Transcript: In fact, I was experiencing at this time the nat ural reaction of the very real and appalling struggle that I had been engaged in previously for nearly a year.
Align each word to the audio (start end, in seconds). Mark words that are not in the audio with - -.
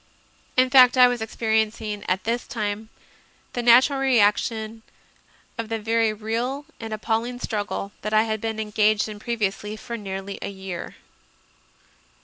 In 0.57 0.71
fact, 0.71 0.97
I 0.97 1.07
was 1.07 1.21
experiencing 1.21 2.03
at 2.09 2.23
this 2.23 2.47
time 2.47 2.89
the 3.53 3.61
nat 3.61 3.87
ural 3.87 4.01
reaction 4.01 4.81
of 5.59 5.69
the 5.69 5.77
very 5.77 6.11
real 6.11 6.65
and 6.79 6.91
appalling 6.91 7.39
struggle 7.39 7.91
that 8.01 8.11
I 8.11 8.23
had 8.23 8.41
been 8.41 8.59
engaged 8.59 9.07
in 9.07 9.19
previously 9.19 9.77
for 9.77 9.97
nearly 9.97 10.39
a 10.41 10.49
year. 10.49 10.95